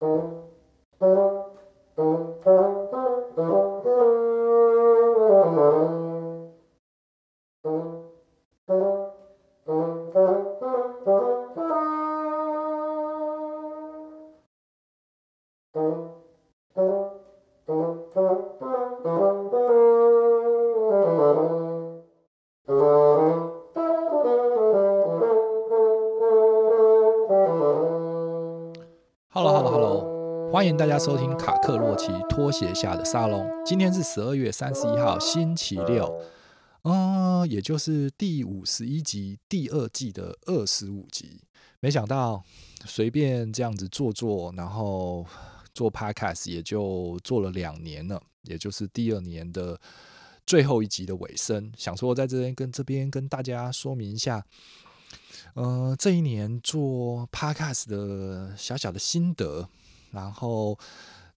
[0.00, 0.37] Oh.
[30.50, 33.48] 欢迎大家收听卡克洛奇拖鞋下的沙龙。
[33.64, 36.12] 今天是十二月三十一号，星期六，
[36.82, 41.40] 嗯、呃，也就是第五十一集第二季的二十五集。
[41.78, 42.42] 没想到
[42.84, 45.24] 随便这样子做做，然后
[45.72, 49.78] 做 Podcast 也就做了两年了，也就是第二年的
[50.46, 51.70] 最后一集的尾声。
[51.76, 54.44] 想说在这边跟这边跟大家说明一下，
[55.54, 59.68] 呃，这一年做 Podcast 的小小的心得。
[60.10, 60.78] 然后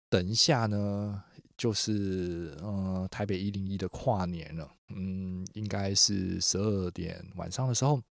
[0.10, 1.22] 等一下呢，
[1.58, 8.02] 就是呃台北一零一的跨年了，嗯，应该是十二点晚上的时候，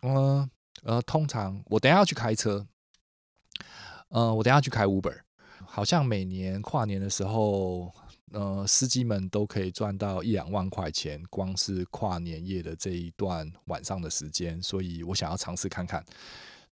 [0.00, 0.48] 呃
[0.84, 2.66] 呃，通常我等下要去开车，
[4.08, 5.18] 呃，我等下去开 Uber，
[5.66, 7.94] 好像每年跨年的时候，
[8.32, 16.04] 呃，司机们都可以赚到一两万块钱，光是跨年夜的这一段晚上的时间，所以我想要尝试看看，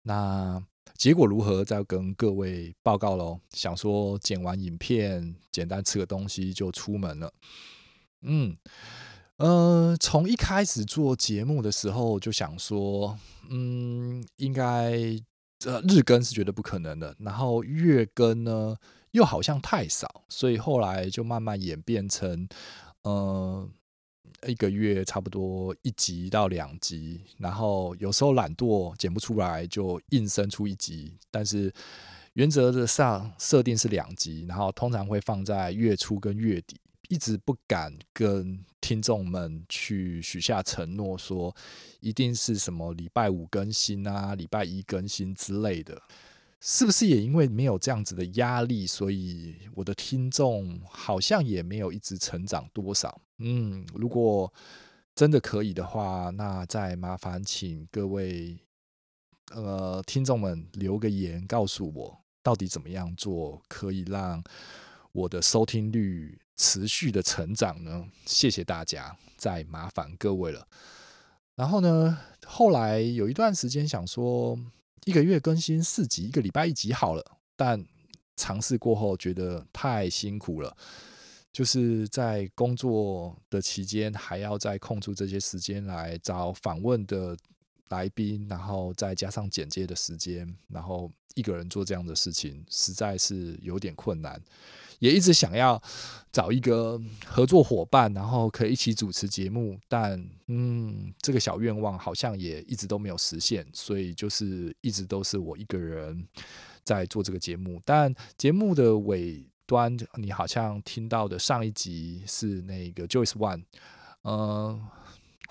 [0.02, 0.62] 那。
[0.96, 1.64] 结果如何？
[1.64, 3.40] 再跟各位报告喽。
[3.50, 7.32] 想说剪完影片，简单吃个东西就出门了。
[8.22, 8.56] 嗯，
[9.38, 13.18] 呃，从一开始做节目的时候就想说，
[13.50, 14.92] 嗯，应该
[15.64, 17.16] 呃日更是绝对不可能的。
[17.18, 18.76] 然后月更呢，
[19.14, 22.46] 又好像太少，所以后来就慢慢演变成，
[23.02, 23.68] 呃。
[24.46, 31.16] 一个月差不多一集到两集，然后有时候懒惰剪不出来，就硬生出一集。
[31.30, 31.72] 但是
[32.34, 36.78] 原则的上设定是两集，然后通常会放在月初跟月底，
[37.08, 41.56] 一直不敢跟听众们去许下承诺，说
[42.00, 46.02] 一定是什么礼拜五更新啊，礼拜一更新之类的。
[46.66, 53.20] 是不是也因为没有这样子的压力，所以我的听众好像也没有一直成长多少？
[53.36, 54.50] 嗯，如果
[55.14, 58.56] 真的可以的话，那再麻烦请各位
[59.52, 64.42] 呃听众们留个言，告诉我到底怎么样做可以让
[65.12, 68.06] 我的收听率持续的成长呢？
[68.24, 70.66] 谢谢大家，再麻烦各位了。
[71.56, 74.58] 然后呢，后来有一段时间想说。
[75.04, 77.24] 一个月更新四集，一个礼拜一集好了。
[77.56, 77.84] 但
[78.36, 80.76] 尝试过后觉得太辛苦了，
[81.52, 87.36] 就是在工作的期间还要再空出这些时间来找访问的
[87.90, 94.42] 来宾，然后再加上简介的时间，然后一个人做这样的事情实在是有点困难。
[95.04, 95.80] 也一直想要
[96.32, 106.26] 找一个合作伙伴，然后可以一起主持节目，但嗯，这个小愿望好像也一直都没有实现，所以就是一直都是我一个人
[106.84, 107.78] 在做这个节目。
[107.84, 113.62] 但节目的尾端，你好像听到的上一集是那个 Joyce One，
[114.22, 114.80] 呃，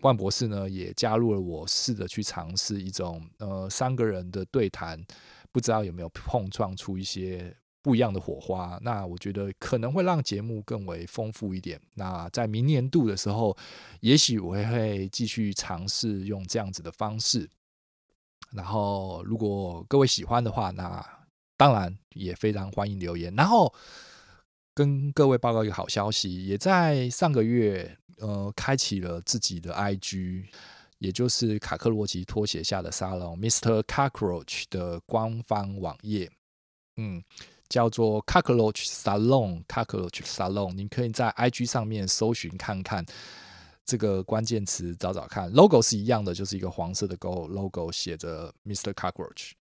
[0.01, 4.99] 万博士呢也加入了我，试着去尝试一种呃三个人的对谈，
[5.51, 7.55] 不知道有没有碰撞出一些。
[7.83, 11.77] 不一样的火花，那我觉得可能会让节目更为丰富一点。
[11.95, 13.55] 那在明年度的时候，
[13.99, 17.47] 也许我会继续尝试用这样子的方式。
[18.53, 21.05] 然后，如果各位喜欢的话，那
[21.57, 23.35] 当然也非常欢迎留言。
[23.35, 23.73] 然后
[24.73, 30.45] 跟各位报告一个好消息，也在上个月，呃，开启了自己的 IG，
[30.99, 33.81] 也就是卡克洛奇拖鞋下的沙龙 Mr.
[33.81, 36.31] Cockroach 的官方网页。
[36.95, 37.21] 嗯。
[37.73, 43.03] 叫做 Cockroach Salon，Cockroach Salon，你可以在 IG 上面搜寻看看
[43.83, 45.51] 这个关键词，找找看。
[45.51, 48.93] Logo 是一样的，就是一个黄色的 Go，Logo 写着 Mr.
[48.93, 49.53] Cockroach。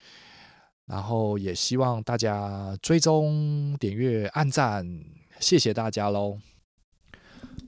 [0.85, 4.87] 然后也希望大家追踪、点阅、按赞，
[5.41, 6.39] 谢谢大家喽。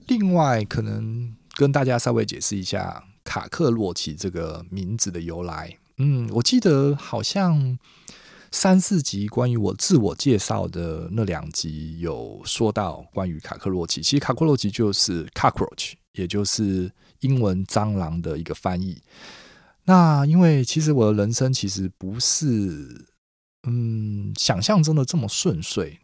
[0.05, 5.75] 另外，可能跟大家稍微解释一下卡克洛奇这个名字的由来。
[5.97, 7.79] 嗯，我记得好像。
[8.55, 19.01] 三四集关于我自我介绍的那两集有说到关于卡克洛奇，其实卡克洛奇就是 cockroach，也就是英文蟑螂的一个翻译。
[19.83, 23.05] 那因为其实我的人生其实不是
[23.67, 25.99] 嗯想象中的这么顺遂，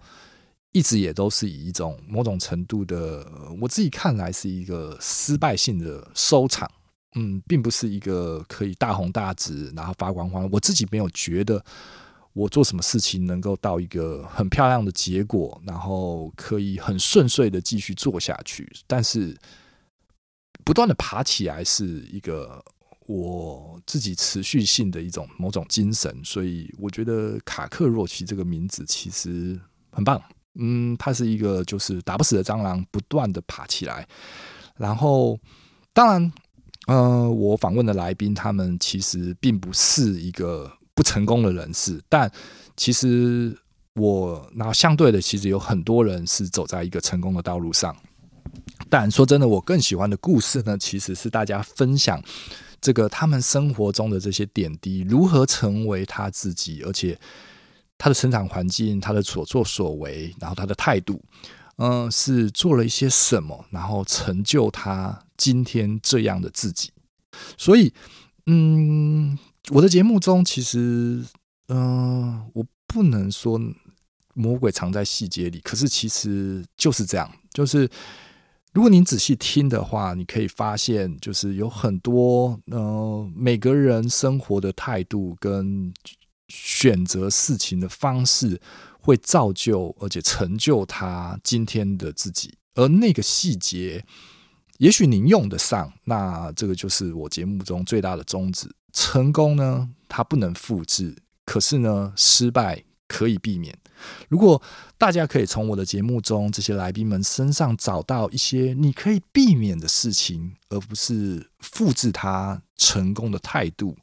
[0.74, 3.26] 一直也都是以一种某种程度的
[3.62, 6.70] 我自己看来是一个失败性的收场。
[7.16, 11.64] 嗯，并不是一个可以大红大紫然后发光发，我自己没有觉得。
[12.34, 18.72] 我做什么事情能够到一个很漂亮的结果，然后可以很顺遂的继续做下去。
[18.88, 19.38] 但是
[20.64, 22.64] 不断的爬起来是一个
[23.06, 29.60] 我自己持续性的一种某种精神，所以我觉得卡克若奇这个名字其实
[29.92, 30.22] 很棒。
[30.56, 34.08] 嗯，它是一个就是打不死的蟑螂，不断的爬起来。
[34.78, 35.38] 然后，
[35.92, 36.34] 当然，
[36.88, 40.72] 呃，我访问的来宾他们其实并不是一个。
[41.02, 42.32] 不成功的人士，但
[42.78, 43.58] 其实
[43.96, 47.96] 我那相对的，其实有很多人是走在一个成功的道路上。
[48.88, 52.22] 但说真的，我更喜欢的故事呢，其实是大家分享
[52.80, 57.20] 这个他们生活中的这些点滴，如何成为他自己，而且
[57.98, 61.20] 他的成长环境、他的所作所为，然后他的态度，
[61.78, 66.92] 嗯、是做了一些什么，然后成就他今天这样的自己。
[67.58, 67.92] 所以，
[68.46, 69.36] 嗯。
[69.70, 71.24] 我的节目中，其实，
[71.68, 73.62] 嗯、我不能说
[74.34, 77.32] 魔鬼藏在细节里，可是其实就是这样。
[77.54, 77.90] 就是
[78.74, 85.94] 如果您仔细听的话，你可以发现，就是有很多，呃，每个人生活的态度跟
[86.48, 88.60] 选择事情的方式，
[89.00, 92.56] 会造就而且成就他今天的自己。
[92.74, 94.04] 而那个细节，
[94.80, 98.70] 也许您用得上，那这个就是我节目中最大的宗旨。
[98.92, 101.16] 成功呢，它不能复制，
[101.46, 103.78] 可是呢，失败可以避免。
[104.30, 104.60] 如果
[104.98, 113.96] 大家可以从我的节目中这些来宾们身上找到一些你可以避免的事情，而不是复制他成功的态度，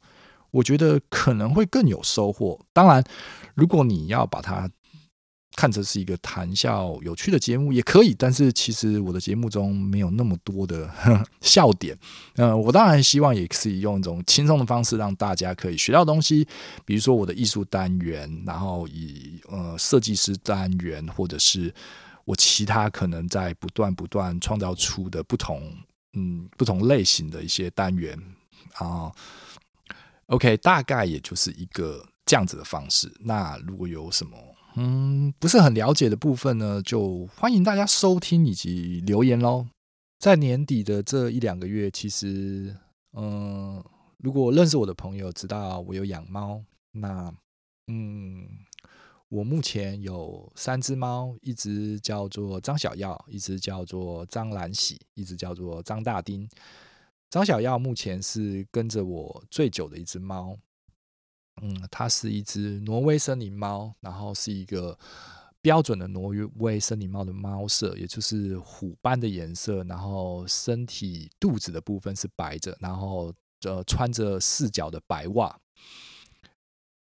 [0.51, 2.59] 我觉得可能会更有收获。
[2.71, 3.03] 当然，
[3.55, 4.69] 如果你要把它
[5.55, 11.97] 看成是一个谈笑有趣的节目也可以，但是其实我的节目中没有那么多的呵 呵笑点。
[12.35, 16.47] 嗯、呃，我当然希望也可以用一种轻松的方式让大家可以学到东西，
[16.85, 21.73] 比如说我的艺术单元，然后以呃设计师单元，或者是
[22.23, 25.73] 我其他可能在不断不断创造出的不同
[26.13, 28.17] 嗯不同类型的一些单元
[28.75, 29.11] 啊。
[30.27, 33.11] OK，大概也就是一个这样子的方式。
[33.19, 34.37] 那如果有什么？
[34.81, 39.67] 嗯，不是很了解的部分呢，就欢迎大家收听以及留言喽。
[40.19, 42.73] 在年底的这一两个月，其实，
[43.11, 43.83] 嗯，
[44.19, 47.29] 如果认识我的朋友知道我有养猫，那，
[47.87, 48.47] 嗯，
[49.27, 56.47] 我目前有三只猫，一只叫做张小耀，一只叫做张兰喜，一只叫做张大丁。
[57.29, 60.55] 张小耀目前是跟着我最久的一只猫。
[61.61, 64.97] 嗯，它是一只挪威森林猫，然后是一个
[65.61, 73.33] 标准的挪威森林猫的猫色，也就是虎斑的颜色，然后身体肚子的部分是白着，然后
[73.65, 75.59] 呃穿着四脚的白袜。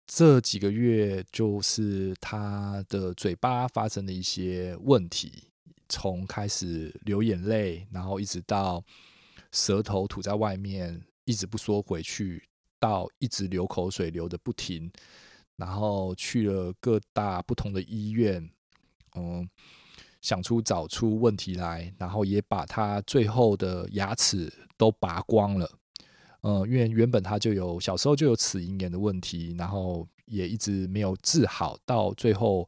[0.07, 5.51] 这几个月就是它的嘴巴发生了一些问题，
[5.87, 8.83] 从开始流眼泪，然后一直到
[9.51, 12.48] 舌头吐在外面，一直不说回去。
[12.79, 14.91] 到一直流口水流得不停，
[15.57, 18.49] 然后去了各大不同的医院，
[19.15, 19.47] 嗯，
[20.21, 25.69] 想出找出问题来，然后也把他最后的牙齿都拔光了，
[26.43, 32.67] 嗯，因为原本他就有小时候就有齿龈炎的问题，然后也一直没有治好，到最后，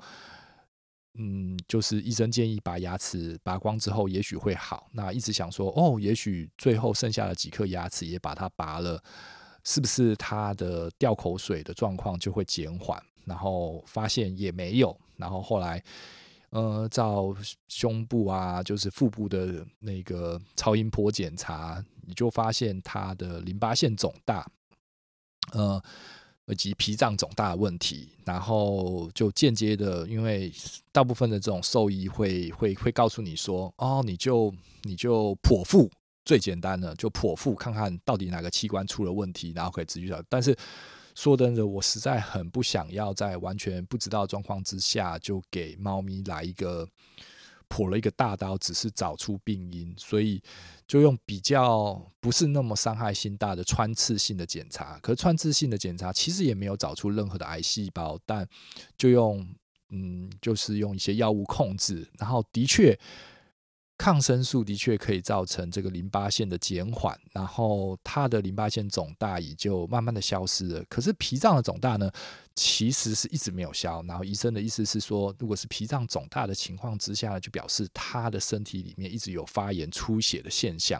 [1.13, 9.01] 嗯，就是医生建议把牙齿拔光之后也许会好，那一直想说哦，也许最后剩下的几颗牙齿也把它拔了。
[9.63, 13.01] 是不是他的掉口水的状况就会减缓？
[13.25, 14.97] 然后发现也没有。
[15.17, 15.83] 然后后来，
[16.49, 17.35] 呃，照
[17.67, 24.49] 胸部啊，就是腹部的那个超音波检查，你就发现他的淋巴腺肿大，
[25.53, 25.81] 呃，
[26.47, 28.09] 以及脾脏肿大的问题。
[28.25, 30.51] 然后就间接的，因为
[30.91, 34.51] 大部分的这种兽医会会会告诉你说，哦，你就
[34.83, 35.89] 你就剖腹。
[36.31, 40.23] 最简单的就剖腹看看到底哪个器官出了问题，然后可以继续找。
[40.29, 40.55] 但是
[41.13, 46.87] 说真的，我实在很不想要在完全不知道状况之下就给猫咪来一个
[47.67, 50.41] 剖了一个大刀，只是找出病因，所以
[50.87, 54.97] 就用比较不是那么伤害性大的穿刺性的检查。
[54.99, 58.47] 可是穿刺性的检查其实也没有找出任何的癌细胞，但
[58.97, 59.45] 就用
[59.89, 62.97] 嗯，就是用一些药物控制，然后的确。
[64.01, 70.83] 抗生素的确可以造成这个淋巴腺的减缓，然后它的淋巴腺肿大也就慢慢的消失了。
[70.89, 72.11] 可是脾脏的肿大呢，
[72.55, 74.01] 其实是一直没有消。
[74.07, 80.99] 然后医生的意思是说，如果是脾脏肿大的情况之下呢，就表示他的身体里面一直有发炎出血的现象。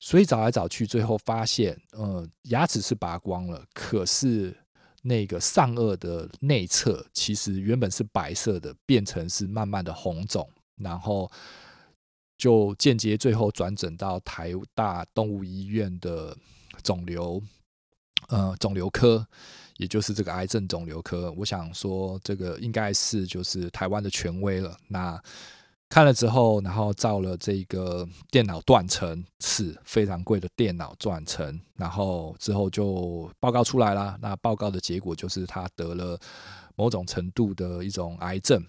[0.00, 4.52] 所以找来找去，最后发现，呃，牙齿是拔光了，可是
[5.02, 11.30] 那个上颚的内侧其实原本是白色的，变成是慢慢的红肿，然后
[12.38, 16.34] 就间接最后转诊到台大动物医院的
[16.82, 17.42] 肿瘤，
[18.28, 19.26] 呃，肿瘤科，
[19.76, 21.30] 也就是这个癌症肿瘤科。
[21.36, 24.76] 我想说，这个应该是就是台湾的权威了。
[24.86, 25.20] 那
[25.90, 34.16] 看了之后，然后照了这个电脑断层，是非常贵的电脑断层，然后之后就报告出来了。
[34.20, 36.20] 那报告的结果就是他得了
[36.76, 38.62] 某种程度的一种癌症，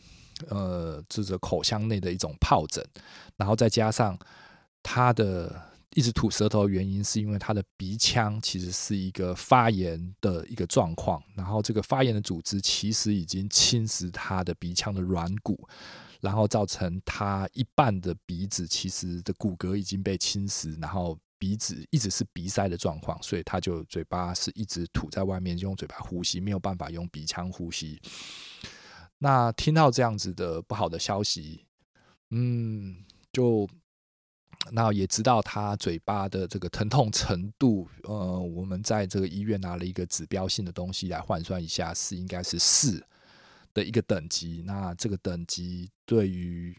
[0.48, 2.86] 呃，这是口腔内的一种疱疹，
[3.36, 4.18] 然后再加上
[4.82, 5.62] 他的
[5.96, 15.68] 一直吐舌头原因，是因为他的鼻腔其实是一个发炎的一个状况，然后这个发炎的组织其实已经侵蚀他的鼻腔的软骨。
[16.22, 28.02] 然后造成他一半的鼻子其实的骨骼已经被侵蚀，然后鼻子一直是鼻塞的状况，所以他就嘴巴是一直吐在外面，用嘴巴呼吸，没有办法用鼻腔呼吸。
[29.20, 31.66] 那听到这样子的不好的消息，
[32.32, 33.70] 嗯，就
[34.72, 43.06] 那也知道他嘴巴的这个疼痛程度，呃，我们在这个医院拿了一个指标性的东西来换算一下，是应该是四。
[43.72, 46.76] 的一个等级，那这个等级对于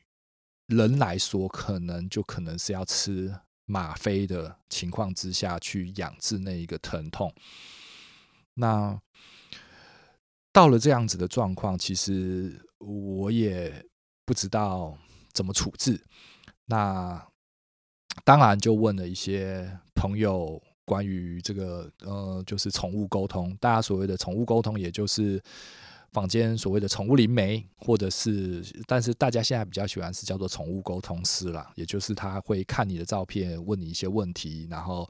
[0.66, 3.32] 人来说，可能就可能是要吃
[3.66, 7.32] 吗啡的情况之下去养治那一个疼痛。
[8.54, 9.00] 那
[10.52, 13.84] 到了这样子的状况，其实我也
[14.24, 14.96] 不知道
[15.32, 16.02] 怎么处置。
[16.66, 17.26] 那
[18.24, 23.56] 当然就问了一些朋友关于这个呃，就是宠物沟通。
[23.60, 25.42] 大家所谓的宠物沟通，也就是。
[26.12, 35.08] 坊间所谓的宠物灵媒，或者是，但是大家现在比较喜欢是叫做宠物沟通师啦，也就是他会看你的照片，问你一些问题，然后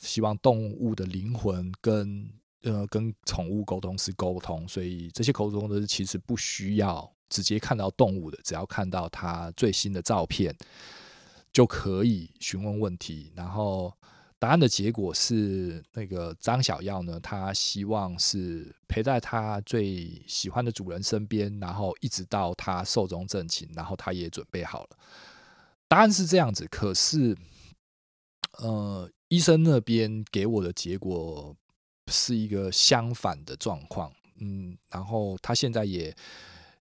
[0.00, 2.28] 希望动物的灵魂跟
[2.62, 10.56] 呃跟宠物沟通是沟通，所以这些沟通都是其实不需要直接看到动物的，只要看到它最新的照片
[11.52, 13.92] 就可以询问问题，然后。
[14.38, 24.98] 答案的结果是，那个张小耀呢，他希望是陪在他最喜欢的主人身边，然后一直到他寿终正寝，然后他也准备好了。
[25.86, 27.36] 答案是这样子，可是，
[28.58, 31.56] 呃，医生那边给我的结果
[32.12, 34.12] 是一个相反的状况。
[34.38, 36.14] 嗯，然后他现在也。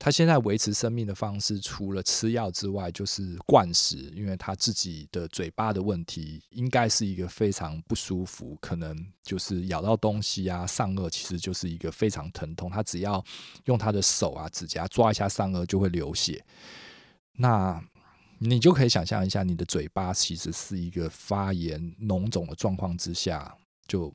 [0.04, 3.98] 他现在维持生命的方式，除了吃药之外，就是灌食。
[4.16, 12.68] 因为他自己的嘴巴的问题，应该是一个非常不舒服，可能就是咬到东西啊，上颚其实就是一个非常疼痛。
[12.68, 13.24] 他只要
[13.66, 16.44] 用他的手啊、指甲抓一下上颚，就会流血。
[17.34, 17.80] 那
[18.38, 24.12] 你就可以想象一下，你的嘴巴其实是一个发炎脓肿的状况之下，就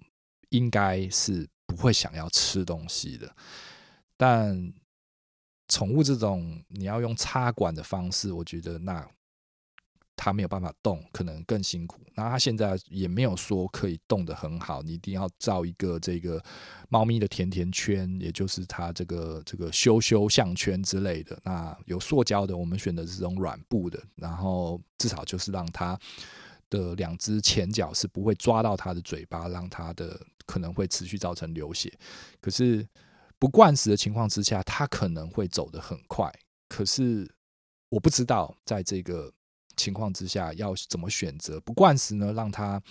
[0.50, 3.36] 应该是不会想要吃东西的，
[4.16, 4.74] 但。
[5.70, 9.06] 宠物这种你要用插管的方式，我觉得那
[10.16, 12.00] 它没有办法动，可能更辛苦。
[12.16, 16.42] 那它现在也没有说可以动得很好，你一定要造一个这个
[16.88, 21.38] 猫咪的甜甜圈，也就是它这个这个羞羞项圈之类的。
[21.44, 26.00] 那有塑胶的，我们选的是这种软布的，然后至少就是让它
[26.70, 31.92] 的两只前脚是不会抓到它的嘴巴，让它的可能会持续造成流血。
[32.40, 32.88] 可是。
[33.40, 36.28] 不灌食的情况之下，它可能会走得很快。
[36.68, 37.32] 可是
[37.88, 39.32] 我不知道，在这个
[39.76, 42.34] 情况之下要怎么选择不灌食呢？
[42.34, 42.82] 让它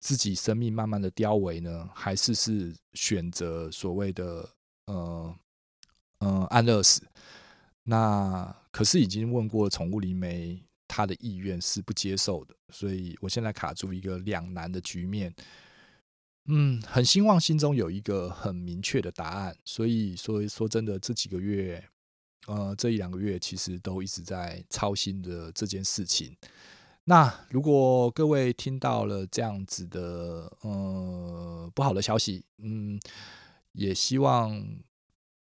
[0.00, 1.86] 自己生命慢慢的凋萎呢？
[1.94, 4.48] 还是是选择所谓的
[4.86, 5.36] 呃
[6.20, 7.06] 呃安乐死？
[7.82, 15.32] 那可是已经问过宠物灵媒，他的意愿是不接受的，所以我现在卡住一个两难的局面。
[16.50, 21.86] 嗯，很希望心中有一个很明确的答案，所以说说真的，这几个月，
[22.46, 26.34] 呃，这一两个月其实都一直在操心的这件事情。
[27.04, 32.98] 那如果各位听到了这样子的呃不好的消息，嗯，
[33.72, 34.66] 也希望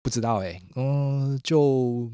[0.01, 2.09] 不知道哎，嗯，就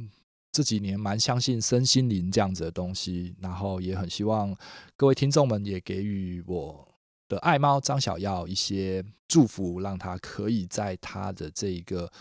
[0.52, 4.56] 这几年蛮相信身心灵这样子的东西，然后也很希望
[4.96, 6.88] 各位听众们也给予我。
[7.32, 12.12] 的爱猫张小耀一些祝福，让他可以在他的这一个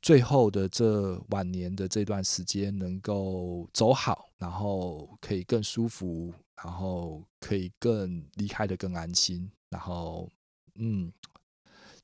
[0.00, 6.32] 最后的这晚年的这段时间能够走好，然后可以更舒服，
[6.62, 10.30] 然后可以更离开得更安心，然后
[10.76, 11.12] 嗯，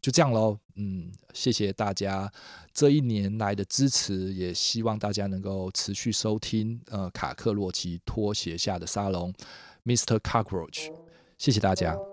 [0.03, 2.31] 就这样喽，嗯，谢谢大家
[2.75, 9.33] 这一年来的支持，也希望大家能够持续收听呃卡克洛奇拖鞋下的沙龙
[9.85, 10.19] ，Mr.
[10.19, 10.93] Cockroach，
[11.39, 12.12] 谢谢大家。